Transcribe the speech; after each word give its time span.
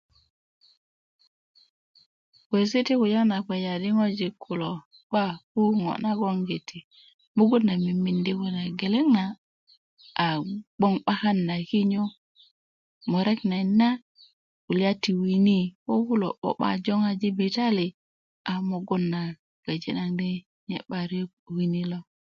kuwesi 2.47 2.79
ti 2.87 2.93
kulya 2.99 3.21
na 3.29 3.37
kweji 3.45 3.73
di 3.83 3.89
ŋojik 3.97 4.33
kulo 4.43 4.71
'ba 5.09 5.23
pu 5.51 5.59
ŋo 5.81 5.91
nagon 6.03 6.37
giti 6.49 6.79
mugun 7.35 7.61
na 7.67 7.73
mimiindi 7.83 8.31
kune 8.39 8.61
geleŋ 8.79 9.07
na 9.17 9.23
a 10.25 10.27
gbong 10.77 10.97
'bakan 11.05 11.37
na 11.49 11.55
kinyo 11.69 12.03
murek 13.09 13.39
nayit 13.49 13.69
na 13.79 13.89
kulya 14.65 14.91
ti 15.03 15.11
wini 15.21 15.59
ko 15.83 15.91
kulo 16.07 16.29
joŋo 16.85 17.09
jibitali 17.21 17.87
a 18.51 18.53
mugun 18.69 19.03
na 19.13 19.21
kweji 19.63 19.91
naŋ 19.97 20.09
di 20.19 20.29
mugun 20.69 21.09
na 21.11 21.19
wini 21.55 21.81
lo 21.91 21.99